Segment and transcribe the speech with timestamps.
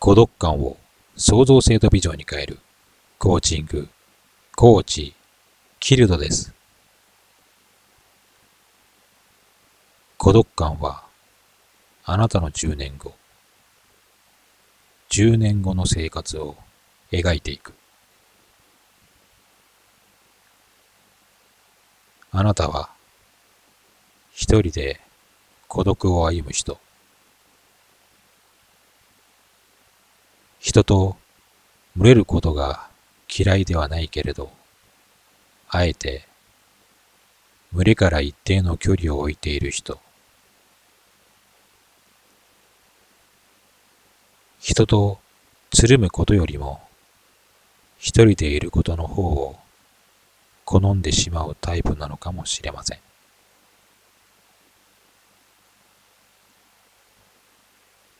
[0.00, 0.76] 孤独感を
[1.16, 2.58] 創造性とビジョンに変える
[3.18, 3.88] コーチング、
[4.54, 5.12] コーチ、
[5.80, 6.54] キルドです。
[10.16, 11.02] 孤独感は
[12.04, 13.12] あなたの10年後、
[15.10, 16.54] 10年後の生活を
[17.10, 17.74] 描いていく。
[22.30, 22.90] あなたは
[24.32, 25.00] 一人で
[25.66, 26.78] 孤独を歩む人。
[30.60, 31.16] 人と
[31.96, 32.88] 群れることが
[33.28, 34.50] 嫌いではないけれど、
[35.68, 36.26] あえて
[37.72, 39.98] 群れから一定の距離を置いている人。
[44.60, 45.18] 人と
[45.70, 46.80] つるむことよりも
[47.98, 49.58] 一人でいることの方を
[50.64, 52.98] 好んでしまうタイプなのかもしれません。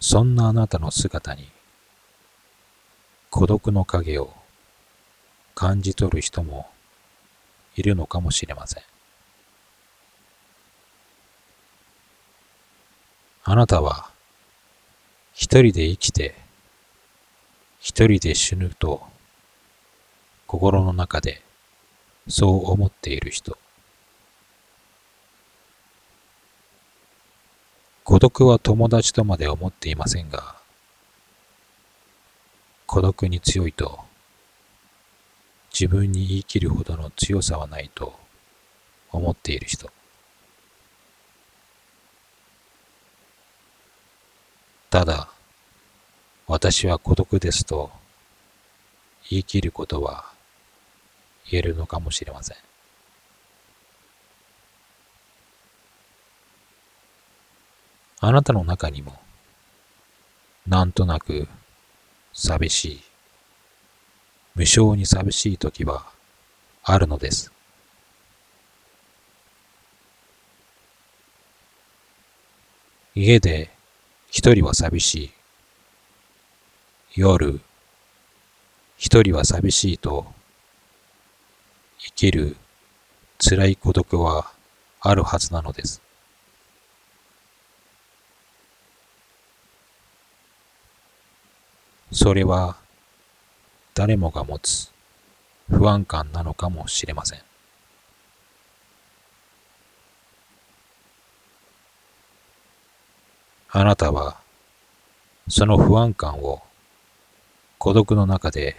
[0.00, 1.48] そんなあなたの姿に
[3.39, 4.33] 孤独の影を
[5.55, 6.69] 感じ取る人も
[7.77, 8.83] いるのかもしれません。
[13.45, 14.11] あなたは
[15.34, 16.34] 一人で生きて
[17.78, 19.03] 一人で死ぬと
[20.48, 21.41] 心の中で
[22.27, 23.56] そう思っている人。
[28.02, 30.58] 孤独は友達とまで思っていませんが、
[32.89, 34.00] 孤独に強いと
[35.70, 38.19] 自分に言い切るほどの強さはないと
[39.12, 39.91] 思っている人。
[44.89, 45.28] ただ
[46.47, 47.91] 私は孤独ですと
[49.28, 50.25] 言い切ることは
[51.50, 52.56] 言えるのかもしれません。
[58.20, 59.20] あなたの中にも
[60.67, 61.48] なんとなく
[62.41, 63.00] 寂しい、
[64.55, 66.07] 無性に寂しい時は
[66.85, 67.51] あるのです。
[73.17, 73.70] 家で
[74.30, 75.33] 一人は寂しい。
[77.17, 77.61] 夜、
[78.96, 80.33] 一人は寂しいと、
[81.98, 82.57] 生きる
[83.41, 84.52] 辛い孤独は
[85.01, 86.08] あるはずなのです。
[92.11, 92.77] それは
[93.95, 94.91] 誰もが持つ
[95.70, 97.41] 不安感なのかもしれません。
[103.70, 104.39] あなたは
[105.48, 106.63] その不安感を
[107.77, 108.77] 孤独の中で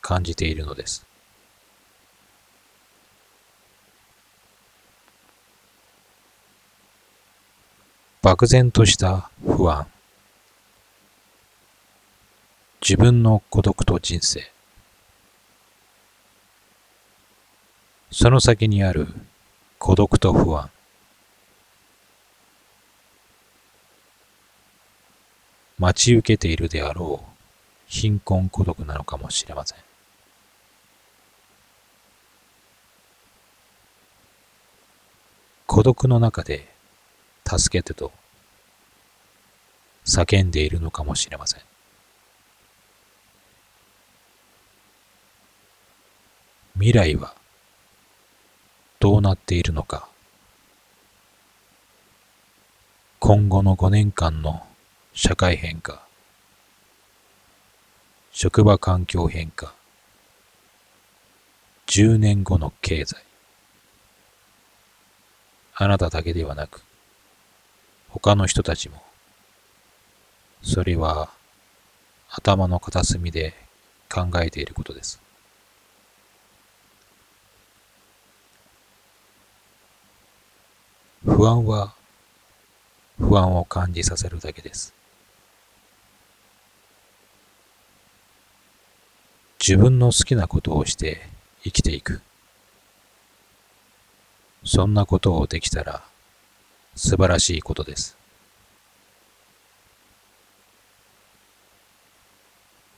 [0.00, 1.04] 感じているのです。
[8.22, 9.91] 漠然とした不安。
[12.84, 14.50] 自分の孤独と人生。
[18.10, 19.06] その先にある
[19.78, 20.68] 孤独と不安。
[25.78, 27.32] 待ち受けているであろう
[27.86, 29.78] 貧困孤独なのかもしれません。
[35.68, 36.68] 孤独の中で
[37.46, 38.10] 助けてと
[40.04, 41.71] 叫んでいるのかもしれません。
[46.82, 47.32] 未来は
[48.98, 50.08] どうなっているのか。
[53.20, 54.66] 今後の5年間の
[55.12, 56.04] 社会変化
[58.32, 59.72] 職場環境変化
[61.86, 63.22] 10年後の経済
[65.76, 66.82] あなただけではなく
[68.08, 69.00] 他の人たちも
[70.62, 71.30] それは
[72.28, 73.54] 頭の片隅で
[74.12, 75.22] 考えていることです。
[81.42, 81.92] 不安は
[83.18, 84.94] 不安を感じさせるだけです。
[89.58, 91.20] 自分の好きなことをして
[91.64, 92.20] 生きていく。
[94.64, 96.04] そんなことをできたら
[96.94, 98.16] 素晴らしいことです。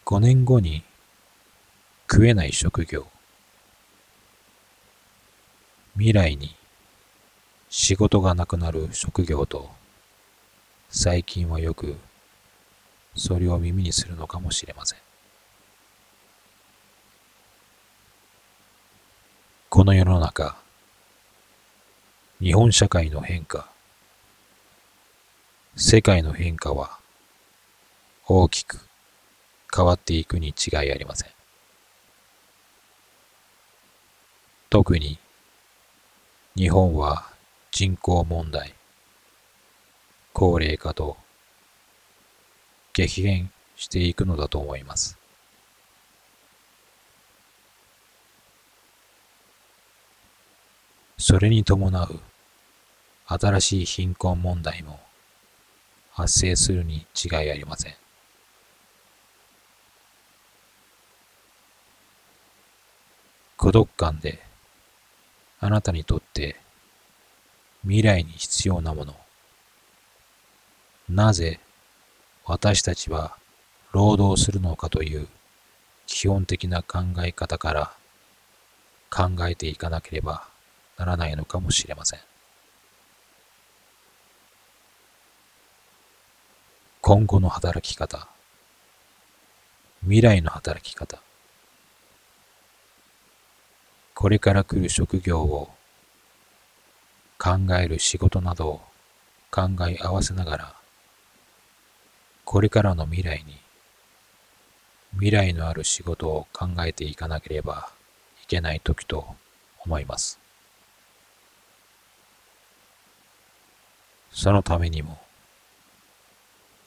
[0.04, 0.82] 5年後に
[2.12, 3.06] 食えない職業
[5.94, 6.54] 未来に
[7.76, 9.68] 仕事がなくなる職業と、
[10.90, 11.96] 最近はよく
[13.16, 14.98] それを耳にするのかもしれません。
[19.70, 20.56] この世の中、
[22.40, 23.68] 日本社会の変化、
[25.74, 27.00] 世界の変化は
[28.28, 28.78] 大きく
[29.74, 31.30] 変わっていくに違いありません。
[34.70, 35.18] 特に
[36.54, 37.33] 日本は
[37.76, 38.72] 人口問題、
[40.32, 41.16] 高齢化と
[42.92, 45.18] 激減していくのだと思います。
[51.18, 52.20] それに伴う
[53.26, 55.00] 新しい貧困問題も
[56.12, 57.94] 発生するに違いありません。
[63.56, 64.40] 孤独感で
[65.58, 66.62] あなたにとって
[67.84, 69.14] 未来に必要なもの。
[71.08, 71.60] なぜ
[72.44, 73.36] 私たちは
[73.92, 75.28] 労働するのかという
[76.06, 77.92] 基本的な考え方から
[79.10, 80.48] 考えていかなければ
[80.96, 82.20] ならないのかもしれません。
[87.00, 88.28] 今後の働き方、
[90.00, 91.20] 未来の働き方、
[94.14, 95.73] これから来る職業を
[97.38, 98.80] 考える仕事などを
[99.50, 100.74] 考え合わせながら、
[102.44, 103.58] これからの未来に
[105.14, 107.88] 未来のある仕事を考えていかなければ
[108.42, 109.36] いけない時と
[109.84, 110.40] 思います。
[114.32, 115.20] そのためにも、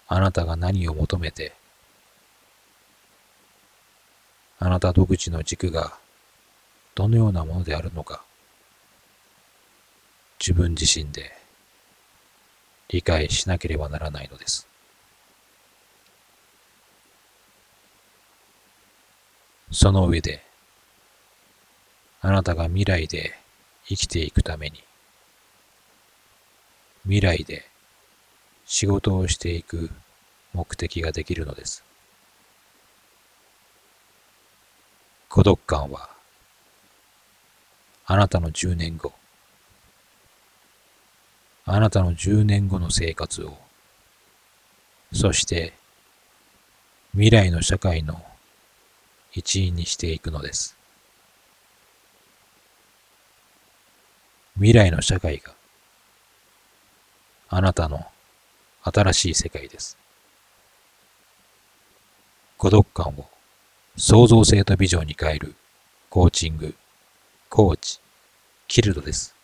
[0.07, 1.53] あなたが何を求めて、
[4.59, 5.97] あなた独自の軸が
[6.95, 8.23] どのようなものであるのか、
[10.39, 11.31] 自分自身で
[12.89, 14.67] 理解しなければならないのです。
[19.71, 20.43] その上で、
[22.21, 23.37] あなたが未来で
[23.85, 24.83] 生きていくために、
[27.03, 27.65] 未来で
[28.65, 29.89] 仕事をしていく
[30.53, 31.83] 目的ができるのです。
[35.29, 36.09] 孤独感は
[38.05, 39.13] あなたの10年後、
[41.69, 43.57] あなたの10年後の生活を、
[45.11, 45.73] そして
[47.11, 48.23] 未来の社会の
[49.33, 50.77] 一員にしていくのです。
[54.55, 55.53] 未来の社会が
[57.49, 58.05] あなたの
[58.83, 59.97] 新しい世界です。
[62.57, 63.27] 孤独感を
[63.97, 65.53] 創造性とビジョンに変える
[66.09, 66.73] コーチング
[67.49, 67.99] コーチ、
[68.69, 69.36] キルドです。